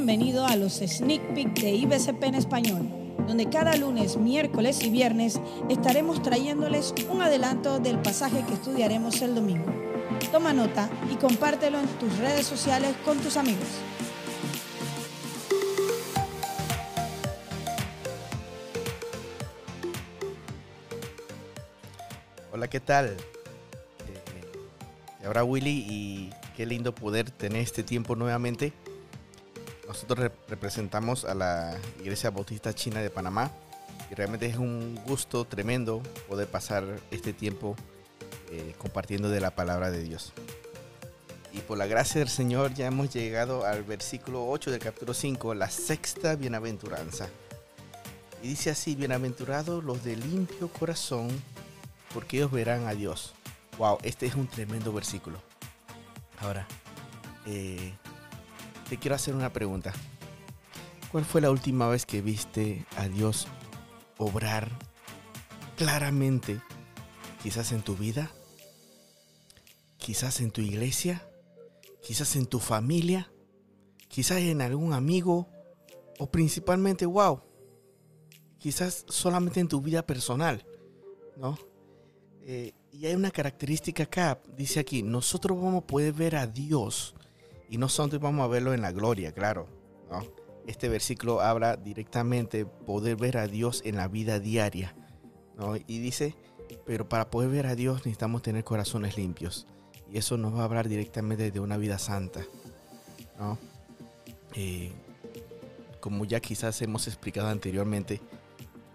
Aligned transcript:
bienvenido 0.00 0.46
a 0.46 0.56
los 0.56 0.78
Sneak 0.78 1.34
Peek 1.34 1.60
de 1.60 1.72
IBCP 1.72 2.22
en 2.22 2.34
español, 2.34 2.88
donde 3.28 3.50
cada 3.50 3.76
lunes, 3.76 4.16
miércoles 4.16 4.82
y 4.82 4.88
viernes 4.88 5.38
estaremos 5.68 6.22
trayéndoles 6.22 6.94
un 7.10 7.20
adelanto 7.20 7.80
del 7.80 7.98
pasaje 8.00 8.42
que 8.46 8.54
estudiaremos 8.54 9.20
el 9.20 9.34
domingo. 9.34 9.66
Toma 10.32 10.54
nota 10.54 10.88
y 11.12 11.16
compártelo 11.16 11.78
en 11.78 11.86
tus 11.98 12.16
redes 12.16 12.46
sociales 12.46 12.94
con 13.04 13.18
tus 13.18 13.36
amigos. 13.36 13.68
Hola, 22.54 22.68
¿qué 22.68 22.80
tal? 22.80 23.18
Eh, 24.08 25.26
ahora 25.26 25.44
Willy 25.44 25.84
y 25.86 26.30
qué 26.56 26.64
lindo 26.64 26.94
poder 26.94 27.30
tener 27.30 27.60
este 27.60 27.82
tiempo 27.82 28.16
nuevamente. 28.16 28.72
Nosotros 29.90 30.20
rep- 30.20 30.32
representamos 30.48 31.24
a 31.24 31.34
la 31.34 31.76
Iglesia 31.98 32.30
Bautista 32.30 32.72
China 32.72 33.00
de 33.00 33.10
Panamá 33.10 33.50
y 34.08 34.14
realmente 34.14 34.46
es 34.46 34.56
un 34.56 34.94
gusto 35.04 35.44
tremendo 35.44 36.00
poder 36.28 36.46
pasar 36.46 36.84
este 37.10 37.32
tiempo 37.32 37.74
eh, 38.52 38.72
compartiendo 38.78 39.28
de 39.30 39.40
la 39.40 39.50
palabra 39.50 39.90
de 39.90 40.04
Dios. 40.04 40.32
Y 41.52 41.58
por 41.62 41.76
la 41.76 41.86
gracia 41.88 42.20
del 42.20 42.28
Señor 42.28 42.72
ya 42.72 42.86
hemos 42.86 43.12
llegado 43.12 43.66
al 43.66 43.82
versículo 43.82 44.48
8 44.48 44.70
del 44.70 44.78
capítulo 44.78 45.12
5, 45.12 45.54
la 45.54 45.68
sexta 45.68 46.36
bienaventuranza. 46.36 47.28
Y 48.44 48.46
dice 48.46 48.70
así, 48.70 48.94
bienaventurados 48.94 49.82
los 49.82 50.04
de 50.04 50.14
limpio 50.14 50.68
corazón, 50.68 51.30
porque 52.14 52.36
ellos 52.36 52.52
verán 52.52 52.86
a 52.86 52.92
Dios. 52.94 53.34
Wow, 53.76 53.98
este 54.04 54.26
es 54.26 54.36
un 54.36 54.46
tremendo 54.46 54.92
versículo. 54.92 55.42
Ahora, 56.38 56.64
eh, 57.46 57.92
te 58.90 58.98
quiero 58.98 59.14
hacer 59.14 59.36
una 59.36 59.52
pregunta. 59.52 59.92
¿Cuál 61.12 61.24
fue 61.24 61.40
la 61.40 61.52
última 61.52 61.88
vez 61.88 62.04
que 62.04 62.22
viste 62.22 62.84
a 62.96 63.06
Dios 63.06 63.46
obrar 64.18 64.68
claramente? 65.76 66.60
Quizás 67.40 67.70
en 67.70 67.82
tu 67.82 67.94
vida, 67.94 68.32
quizás 69.96 70.40
en 70.40 70.50
tu 70.50 70.60
iglesia, 70.60 71.24
quizás 72.02 72.34
en 72.34 72.46
tu 72.46 72.58
familia, 72.58 73.30
quizás 74.08 74.38
en 74.38 74.60
algún 74.60 74.92
amigo 74.92 75.48
o 76.18 76.28
principalmente, 76.28 77.06
wow, 77.06 77.42
quizás 78.58 79.04
solamente 79.08 79.60
en 79.60 79.68
tu 79.68 79.80
vida 79.80 80.04
personal, 80.04 80.66
¿no? 81.36 81.56
Eh, 82.42 82.72
y 82.90 83.06
hay 83.06 83.14
una 83.14 83.30
característica 83.30 84.02
acá, 84.02 84.42
dice 84.56 84.80
aquí, 84.80 85.04
nosotros 85.04 85.56
vamos 85.56 85.84
a 85.84 85.86
poder 85.86 86.12
ver 86.12 86.34
a 86.34 86.48
Dios 86.48 87.14
y 87.70 87.78
nosotros 87.78 88.20
vamos 88.20 88.44
a 88.44 88.48
verlo 88.48 88.74
en 88.74 88.82
la 88.82 88.90
gloria, 88.90 89.32
claro. 89.32 89.68
¿no? 90.10 90.26
Este 90.66 90.88
versículo 90.88 91.40
habla 91.40 91.76
directamente 91.76 92.66
poder 92.66 93.16
ver 93.16 93.38
a 93.38 93.46
Dios 93.46 93.80
en 93.84 93.96
la 93.96 94.08
vida 94.08 94.40
diaria. 94.40 94.94
¿no? 95.56 95.76
Y 95.76 96.00
dice, 96.00 96.34
pero 96.84 97.08
para 97.08 97.30
poder 97.30 97.50
ver 97.50 97.66
a 97.66 97.76
Dios 97.76 97.98
necesitamos 97.98 98.42
tener 98.42 98.64
corazones 98.64 99.16
limpios. 99.16 99.68
Y 100.12 100.18
eso 100.18 100.36
nos 100.36 100.54
va 100.54 100.62
a 100.62 100.64
hablar 100.64 100.88
directamente 100.88 101.52
de 101.52 101.60
una 101.60 101.76
vida 101.76 101.98
santa. 102.00 102.44
¿no? 103.38 103.56
Eh, 104.54 104.90
como 106.00 106.24
ya 106.24 106.40
quizás 106.40 106.82
hemos 106.82 107.06
explicado 107.06 107.48
anteriormente, 107.48 108.20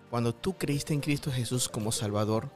cuando 0.09 0.35
tú 0.35 0.57
creíste 0.57 0.93
en 0.93 0.99
Cristo 0.99 1.31
Jesús 1.31 1.69
como 1.69 1.93
Salvador, 1.93 2.49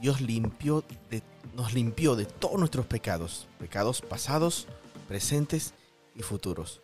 Dios 0.00 0.22
limpió 0.22 0.82
de, 1.10 1.22
nos 1.54 1.74
limpió 1.74 2.16
de 2.16 2.24
todos 2.24 2.58
nuestros 2.58 2.86
pecados, 2.86 3.48
pecados 3.58 4.00
pasados, 4.00 4.66
presentes 5.08 5.74
y 6.14 6.22
futuros. 6.22 6.80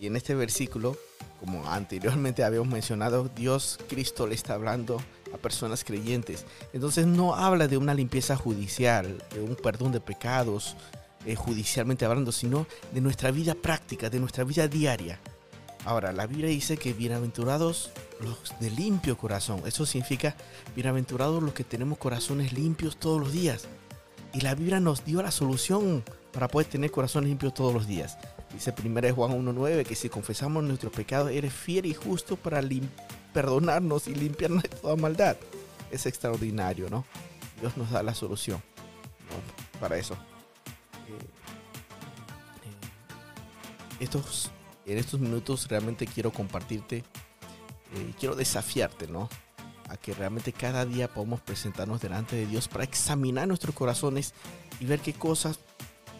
Y 0.00 0.06
en 0.06 0.16
este 0.16 0.34
versículo, 0.34 0.96
como 1.40 1.68
anteriormente 1.68 2.44
habíamos 2.44 2.68
mencionado, 2.68 3.28
Dios, 3.34 3.78
Cristo 3.88 4.26
le 4.26 4.34
está 4.34 4.54
hablando 4.54 5.02
a 5.34 5.38
personas 5.38 5.84
creyentes. 5.84 6.46
Entonces 6.72 7.06
no 7.06 7.34
habla 7.34 7.68
de 7.68 7.76
una 7.76 7.94
limpieza 7.94 8.36
judicial, 8.36 9.22
de 9.34 9.40
un 9.40 9.56
perdón 9.56 9.92
de 9.92 10.00
pecados, 10.00 10.76
eh, 11.26 11.34
judicialmente 11.34 12.04
hablando, 12.04 12.32
sino 12.32 12.66
de 12.92 13.00
nuestra 13.00 13.30
vida 13.30 13.54
práctica, 13.54 14.08
de 14.08 14.20
nuestra 14.20 14.44
vida 14.44 14.68
diaria. 14.68 15.20
Ahora, 15.84 16.12
la 16.12 16.26
Biblia 16.26 16.48
dice 16.48 16.76
que 16.76 16.92
bienaventurados 16.92 17.90
los 18.20 18.54
de 18.60 18.70
limpio 18.70 19.16
corazón. 19.16 19.62
Eso 19.64 19.86
significa 19.86 20.36
bienaventurados 20.74 21.42
los 21.42 21.54
que 21.54 21.64
tenemos 21.64 21.98
corazones 21.98 22.52
limpios 22.52 22.98
todos 22.98 23.20
los 23.20 23.32
días. 23.32 23.66
Y 24.32 24.40
la 24.40 24.54
Biblia 24.54 24.80
nos 24.80 25.04
dio 25.04 25.22
la 25.22 25.30
solución 25.30 26.04
para 26.32 26.48
poder 26.48 26.68
tener 26.68 26.90
corazones 26.90 27.28
limpios 27.28 27.54
todos 27.54 27.72
los 27.72 27.86
días. 27.86 28.18
Dice 28.52 28.74
1 28.82 29.14
Juan 29.14 29.32
1.9 29.32 29.84
que 29.84 29.94
si 29.94 30.08
confesamos 30.08 30.62
nuestros 30.64 30.92
pecados, 30.92 31.30
eres 31.30 31.52
fiel 31.52 31.86
y 31.86 31.94
justo 31.94 32.36
para 32.36 32.62
perdonarnos 33.32 34.08
y 34.08 34.14
limpiarnos 34.14 34.62
de 34.62 34.68
toda 34.68 34.96
maldad. 34.96 35.36
Es 35.90 36.06
extraordinario, 36.06 36.88
¿no? 36.90 37.04
Dios 37.60 37.76
nos 37.76 37.90
da 37.90 38.02
la 38.02 38.14
solución 38.14 38.62
para 39.80 39.96
eso. 39.96 40.14
Eh, 40.14 41.18
eh, 42.64 42.76
estos, 44.00 44.50
en 44.86 44.98
estos 44.98 45.20
minutos 45.20 45.68
realmente 45.68 46.06
quiero 46.06 46.32
compartirte, 46.32 46.98
eh, 46.98 48.14
quiero 48.18 48.34
desafiarte, 48.36 49.06
¿no? 49.08 49.28
A 49.88 49.96
que 49.96 50.14
realmente 50.14 50.52
cada 50.52 50.84
día 50.84 51.08
podamos 51.08 51.40
presentarnos 51.40 52.00
delante 52.00 52.36
de 52.36 52.46
Dios 52.46 52.68
para 52.68 52.84
examinar 52.84 53.48
nuestros 53.48 53.74
corazones 53.74 54.34
y 54.80 54.84
ver 54.84 55.00
qué 55.00 55.14
cosas 55.14 55.60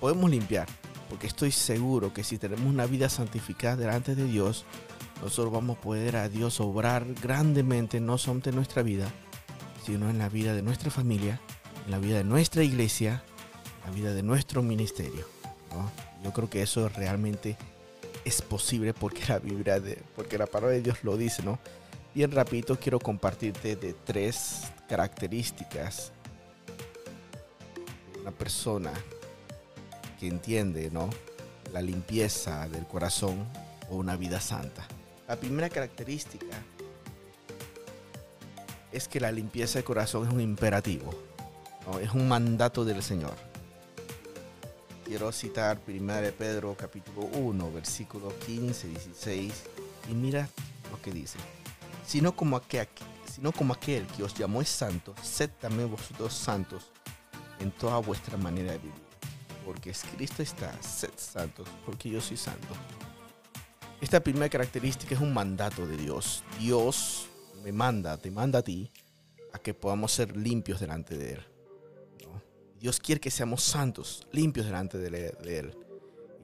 podemos 0.00 0.30
limpiar. 0.30 0.66
Porque 1.08 1.26
estoy 1.26 1.52
seguro 1.52 2.12
que 2.12 2.24
si 2.24 2.38
tenemos 2.38 2.66
una 2.66 2.86
vida 2.86 3.08
santificada 3.08 3.76
delante 3.76 4.14
de 4.14 4.24
Dios, 4.24 4.64
nosotros 5.22 5.52
vamos 5.52 5.78
a 5.78 5.80
poder 5.80 6.16
a 6.16 6.28
Dios 6.28 6.60
obrar 6.60 7.06
grandemente, 7.22 8.00
no 8.00 8.18
solamente 8.18 8.50
en 8.50 8.56
nuestra 8.56 8.82
vida, 8.82 9.10
sino 9.84 10.10
en 10.10 10.18
la 10.18 10.28
vida 10.28 10.54
de 10.54 10.62
nuestra 10.62 10.90
familia, 10.90 11.40
en 11.86 11.90
la 11.90 11.98
vida 11.98 12.18
de 12.18 12.24
nuestra 12.24 12.62
iglesia, 12.62 13.22
en 13.84 13.90
la 13.90 13.96
vida 13.96 14.14
de 14.14 14.22
nuestro 14.22 14.62
ministerio. 14.62 15.26
¿no? 15.72 15.90
Yo 16.22 16.32
creo 16.32 16.50
que 16.50 16.62
eso 16.62 16.88
realmente 16.88 17.56
es 18.24 18.42
posible 18.42 18.94
porque 18.94 19.22
la 19.28 19.38
Biblia, 19.38 19.80
porque 20.14 20.38
la 20.38 20.46
palabra 20.46 20.74
de 20.74 20.82
Dios 20.82 20.98
lo 21.02 21.16
dice, 21.16 21.42
¿no? 21.42 21.58
Bien 22.18 22.32
rapidito 22.32 22.76
quiero 22.76 22.98
compartirte 22.98 23.76
de 23.76 23.92
tres 23.92 24.62
características 24.88 26.10
de 28.12 28.20
una 28.22 28.32
persona 28.32 28.92
que 30.18 30.26
entiende, 30.26 30.90
¿no? 30.90 31.10
La 31.72 31.80
limpieza 31.80 32.68
del 32.70 32.88
corazón 32.88 33.46
o 33.88 33.94
una 33.94 34.16
vida 34.16 34.40
santa. 34.40 34.84
La 35.28 35.36
primera 35.36 35.68
característica 35.68 36.56
es 38.90 39.06
que 39.06 39.20
la 39.20 39.30
limpieza 39.30 39.74
del 39.78 39.84
corazón 39.84 40.26
es 40.26 40.34
un 40.34 40.40
imperativo, 40.40 41.14
¿no? 41.86 42.00
es 42.00 42.10
un 42.10 42.26
mandato 42.26 42.84
del 42.84 43.00
Señor. 43.00 43.36
Quiero 45.04 45.30
citar 45.30 45.78
1 45.86 46.14
de 46.14 46.32
Pedro 46.32 46.76
capítulo 46.76 47.28
1, 47.32 47.70
versículo 47.70 48.36
15, 48.44 48.88
16, 48.88 49.52
y 50.10 50.14
mira 50.14 50.48
lo 50.90 51.00
que 51.00 51.12
dice. 51.12 51.38
Sino 52.08 52.34
como 52.34 52.56
aquel, 52.56 52.88
sino 53.30 53.52
como 53.52 53.74
aquel 53.74 54.06
que 54.06 54.22
os 54.22 54.32
llamó 54.32 54.62
es 54.62 54.70
santo, 54.70 55.14
sed 55.22 55.50
también 55.60 55.90
vosotros 55.90 56.32
santos 56.32 56.90
en 57.60 57.70
toda 57.70 57.98
vuestra 57.98 58.38
manera 58.38 58.72
de 58.72 58.78
vivir. 58.78 58.94
Porque 59.62 59.92
Cristo 60.16 60.42
está, 60.42 60.72
sed 60.82 61.10
santos, 61.16 61.68
porque 61.84 62.08
yo 62.08 62.22
soy 62.22 62.38
santo. 62.38 62.68
Esta 64.00 64.20
primera 64.20 64.48
característica 64.48 65.14
es 65.14 65.20
un 65.20 65.34
mandato 65.34 65.86
de 65.86 65.98
Dios. 65.98 66.42
Dios 66.58 67.28
me 67.62 67.72
manda, 67.72 68.16
te 68.16 68.30
manda 68.30 68.60
a 68.60 68.62
ti, 68.62 68.90
a 69.52 69.58
que 69.58 69.74
podamos 69.74 70.10
ser 70.12 70.34
limpios 70.34 70.80
delante 70.80 71.14
de 71.18 71.32
Él. 71.34 71.46
Dios 72.80 73.00
quiere 73.00 73.20
que 73.20 73.30
seamos 73.30 73.62
santos, 73.62 74.26
limpios 74.32 74.64
delante 74.64 74.96
de, 74.96 75.36
Él. 75.44 75.76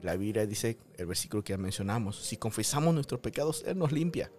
La 0.03 0.15
Biblia 0.15 0.45
dice, 0.45 0.77
el 0.95 1.07
versículo 1.07 1.43
que 1.43 1.53
ya 1.53 1.57
mencionamos, 1.57 2.17
si 2.17 2.37
confesamos 2.37 2.93
nuestros 2.93 3.19
pecados, 3.19 3.63
Él 3.65 3.79
nos 3.79 3.91
limpia. 3.91 4.29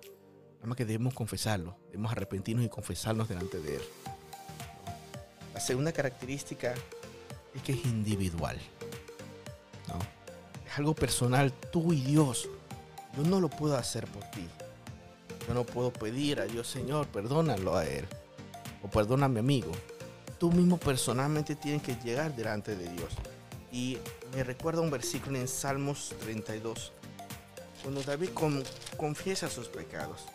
Que 0.74 0.84
debemos 0.84 1.14
confesarlo, 1.14 1.76
debemos 1.86 2.12
arrepentirnos 2.12 2.66
y 2.66 2.68
confesarnos 2.68 3.28
delante 3.28 3.60
de 3.60 3.76
Él. 3.76 3.82
La 5.54 5.60
segunda 5.60 5.92
característica 5.92 6.74
es 7.54 7.62
que 7.62 7.72
es 7.72 7.84
individual. 7.86 8.58
Es 10.66 10.78
algo 10.78 10.94
personal, 10.94 11.52
tú 11.72 11.94
y 11.94 12.00
Dios. 12.02 12.48
Yo 13.16 13.22
no 13.22 13.40
lo 13.40 13.48
puedo 13.48 13.76
hacer 13.76 14.06
por 14.06 14.24
ti. 14.24 14.46
Yo 15.48 15.54
no 15.54 15.64
puedo 15.64 15.90
pedir 15.92 16.40
a 16.40 16.44
Dios, 16.44 16.68
Señor, 16.68 17.06
perdónalo 17.06 17.76
a 17.76 17.86
Él. 17.86 18.06
O 18.82 19.28
mi 19.28 19.38
amigo. 19.38 19.72
Tú 20.38 20.52
mismo 20.52 20.76
personalmente 20.76 21.56
tienes 21.56 21.82
que 21.82 21.94
llegar 22.04 22.36
delante 22.36 22.76
de 22.76 22.90
Dios. 22.90 23.14
Y 23.72 23.96
me 24.34 24.44
recuerda 24.44 24.82
un 24.82 24.90
versículo 24.90 25.38
en 25.38 25.48
Salmos 25.48 26.14
32. 26.20 26.92
Cuando 27.82 28.02
David 28.02 28.30
con, 28.34 28.62
confiesa 28.98 29.48
sus 29.48 29.68
pecados. 29.68 30.26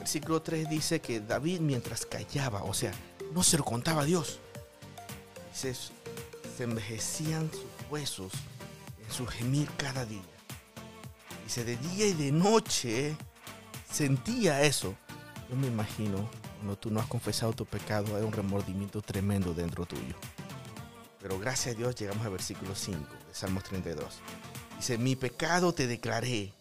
Versículo 0.00 0.40
3 0.42 0.68
dice 0.68 1.00
que 1.00 1.20
David 1.20 1.60
mientras 1.60 2.06
callaba, 2.06 2.64
o 2.64 2.74
sea, 2.74 2.90
no 3.32 3.42
se 3.42 3.58
lo 3.58 3.64
contaba 3.64 4.02
a 4.02 4.04
Dios. 4.06 4.40
Dice, 5.52 5.74
se 6.56 6.64
envejecían 6.64 7.50
sus 7.52 7.90
huesos 7.90 8.32
en 9.06 9.12
su 9.12 9.26
gemir 9.26 9.68
cada 9.76 10.06
día. 10.06 10.22
Dice, 11.44 11.64
de 11.64 11.76
día 11.76 12.06
y 12.06 12.14
de 12.14 12.32
noche 12.32 13.14
sentía 13.90 14.62
eso. 14.62 14.94
Yo 15.50 15.56
me 15.56 15.66
imagino, 15.66 16.28
cuando 16.56 16.78
tú 16.78 16.90
no 16.90 17.00
has 17.00 17.06
confesado 17.06 17.52
tu 17.52 17.66
pecado, 17.66 18.16
hay 18.16 18.22
un 18.22 18.32
remordimiento 18.32 19.02
tremendo 19.02 19.52
dentro 19.52 19.84
tuyo. 19.84 20.14
Pero 21.20 21.38
gracias 21.38 21.74
a 21.74 21.78
Dios 21.78 21.94
llegamos 21.96 22.24
al 22.24 22.32
versículo 22.32 22.74
5 22.74 22.98
de 23.28 23.34
Salmos 23.34 23.64
32. 23.64 24.18
Dice, 24.78 24.96
mi 24.96 25.14
pecado 25.14 25.74
te 25.74 25.86
declaré 25.86 26.54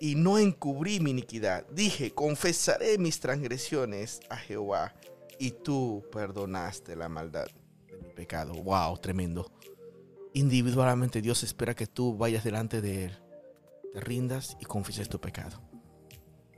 y 0.00 0.14
no 0.14 0.38
encubrí 0.38 0.98
mi 0.98 1.10
iniquidad. 1.10 1.66
Dije, 1.68 2.12
confesaré 2.12 2.96
mis 2.98 3.20
transgresiones 3.20 4.20
a 4.30 4.36
Jehová 4.36 4.94
y 5.38 5.50
tú 5.50 6.02
perdonaste 6.10 6.96
la 6.96 7.08
maldad 7.08 7.46
de 7.86 7.98
mi 7.98 8.08
pecado. 8.08 8.54
Wow, 8.54 8.96
tremendo. 8.98 9.52
Individualmente 10.32 11.20
Dios 11.20 11.42
espera 11.42 11.74
que 11.74 11.86
tú 11.86 12.16
vayas 12.16 12.42
delante 12.44 12.80
de 12.80 13.04
Él, 13.04 13.18
te 13.92 14.00
rindas 14.00 14.56
y 14.58 14.64
confieses 14.64 15.08
tu 15.08 15.20
pecado. 15.20 15.60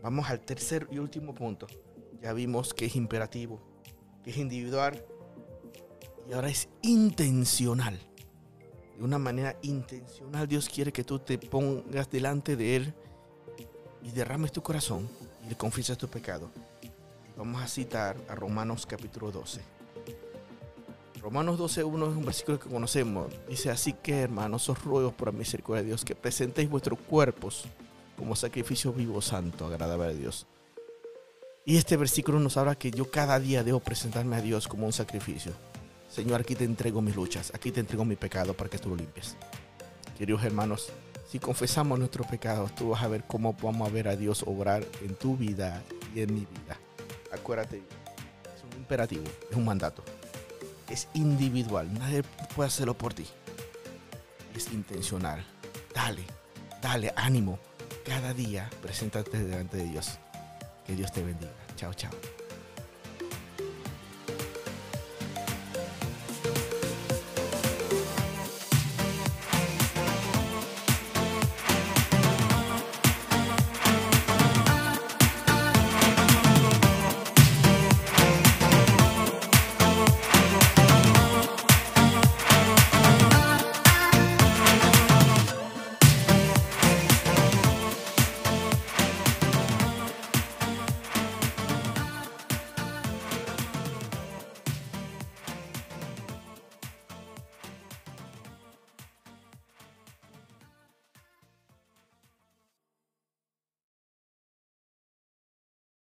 Vamos 0.03 0.31
al 0.31 0.41
tercer 0.41 0.87
y 0.91 0.99
último 0.99 1.35
punto. 1.35 1.67
Ya 2.21 2.33
vimos 2.33 2.73
que 2.73 2.85
es 2.85 2.95
imperativo, 2.95 3.61
que 4.23 4.31
es 4.31 4.37
individual 4.37 5.05
y 6.29 6.33
ahora 6.33 6.49
es 6.49 6.69
intencional. 6.83 7.99
De 8.97 9.03
una 9.03 9.19
manera 9.19 9.59
intencional 9.63 10.47
Dios 10.47 10.69
quiere 10.69 10.93
que 10.93 11.03
tú 11.03 11.19
te 11.19 11.39
pongas 11.39 12.09
delante 12.09 12.55
de 12.55 12.77
Él 12.77 12.95
y 14.03 14.11
derrames 14.11 14.53
tu 14.53 14.63
corazón 14.63 15.09
y 15.45 15.51
le 15.51 15.57
confieses 15.57 15.99
tu 15.99 16.09
pecado. 16.09 16.51
Vamos 17.37 17.63
a 17.63 17.69
citar 17.69 18.17
a 18.29 18.35
Romanos 18.35 18.87
capítulo 18.87 19.31
12. 19.31 19.61
Romanos 21.21 21.59
12.1 21.59 22.11
es 22.11 22.17
un 22.17 22.25
versículo 22.25 22.59
que 22.59 22.69
conocemos. 22.69 23.33
Dice, 23.49 23.71
así 23.71 23.93
que 23.93 24.21
hermanos, 24.23 24.69
os 24.69 24.83
ruego 24.83 25.13
por 25.13 25.33
la 25.33 25.39
misericordia 25.39 25.83
de 25.83 25.89
Dios 25.89 26.05
que 26.05 26.17
presentéis 26.17 26.69
vuestros 26.69 26.99
cuerpos 26.99 27.65
como 28.19 28.35
sacrificio 28.35 28.93
vivo, 28.93 29.23
santo, 29.23 29.67
agradable 29.67 30.07
a 30.07 30.13
Dios. 30.13 30.47
Y 31.65 31.77
este 31.77 31.97
versículo 31.97 32.41
nos 32.41 32.57
habla 32.57 32.75
que 32.75 32.91
yo 32.91 33.09
cada 33.09 33.39
día 33.39 33.63
debo 33.63 33.79
presentarme 33.79 34.37
a 34.37 34.41
Dios 34.41 34.67
como 34.67 34.85
un 34.85 34.93
sacrificio. 34.93 35.53
Señor, 36.11 36.41
aquí 36.41 36.57
te 36.57 36.65
entrego 36.65 37.01
mis 37.01 37.15
luchas, 37.15 37.53
aquí 37.55 37.71
te 37.71 37.81
entrego 37.81 38.05
mi 38.05 38.17
pecado 38.17 38.53
para 38.53 38.69
que 38.69 38.79
tú 38.79 38.91
lo 38.91 38.97
limpies. 38.97 39.37
Queridos 40.19 40.43
hermanos, 40.43 40.93
si 41.33 41.39
confesamos 41.39 41.99
nuestros 41.99 42.27
pecados, 42.27 42.75
tú 42.75 42.91
vas 42.91 43.03
a 43.03 43.09
ver 43.09 43.25
cómo 43.25 43.55
vamos 43.55 43.89
a 43.89 43.91
ver 43.91 44.07
a 44.07 44.17
Dios 44.17 44.45
obrar 44.47 44.85
en 45.01 45.15
tu 45.15 45.35
vida 45.35 45.83
y 46.15 46.21
en 46.21 46.35
mi 46.35 46.41
vida. 46.41 46.79
Acuérdate, 47.33 47.79
es 47.79 48.63
un 48.71 48.81
imperativo, 48.81 49.25
es 49.51 49.57
un 49.57 49.65
mandato. 49.65 50.05
Es 50.91 51.09
individual, 51.15 51.91
nadie 51.95 52.23
puede 52.55 52.67
hacerlo 52.67 52.93
por 52.93 53.15
ti. 53.15 53.27
Es 54.55 54.71
intencional. 54.75 55.43
Dale, 55.95 56.23
dale, 56.83 57.15
ánimo. 57.17 57.59
Cada 58.05 58.35
día 58.35 58.69
preséntate 58.83 59.43
delante 59.43 59.79
de 59.79 59.85
Dios. 59.85 60.19
Que 60.87 60.95
Dios 60.95 61.11
te 61.13 61.23
bendiga. 61.23 61.51
Chao, 61.77 61.95
chao. 61.95 62.13